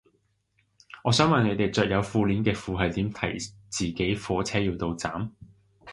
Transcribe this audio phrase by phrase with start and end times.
[1.03, 5.31] 我想問你哋着有褲鏈嘅褲係點提自己火車要到站